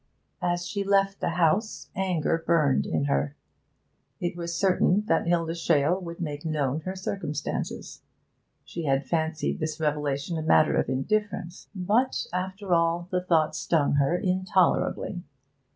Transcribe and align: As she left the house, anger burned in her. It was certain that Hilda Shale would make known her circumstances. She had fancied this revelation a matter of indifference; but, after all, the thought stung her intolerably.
As 0.41 0.65
she 0.65 0.83
left 0.83 1.19
the 1.19 1.29
house, 1.37 1.89
anger 1.95 2.43
burned 2.43 2.87
in 2.87 3.03
her. 3.05 3.35
It 4.19 4.35
was 4.35 4.55
certain 4.57 5.05
that 5.05 5.27
Hilda 5.27 5.53
Shale 5.53 6.01
would 6.01 6.19
make 6.19 6.43
known 6.43 6.79
her 6.79 6.95
circumstances. 6.95 8.01
She 8.65 8.85
had 8.85 9.05
fancied 9.05 9.59
this 9.59 9.79
revelation 9.79 10.39
a 10.39 10.41
matter 10.41 10.75
of 10.75 10.89
indifference; 10.89 11.67
but, 11.75 12.25
after 12.33 12.73
all, 12.73 13.09
the 13.11 13.21
thought 13.21 13.55
stung 13.55 13.93
her 13.97 14.17
intolerably. 14.17 15.21